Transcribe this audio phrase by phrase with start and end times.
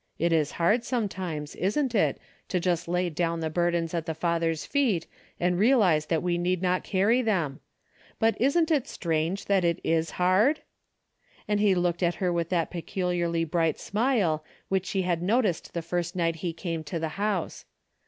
[0.26, 4.64] "It is hard sometimes, isn't it, to just lay down the burdens at the Father's
[4.64, 5.08] feet
[5.40, 7.58] and realize that we need not carry them?
[8.20, 10.60] But isn't it strange that it is hard?"
[11.48, 15.82] And he looked at her with that peculiarly bright smile which she had noticed the
[15.82, 17.64] first night he came to the house.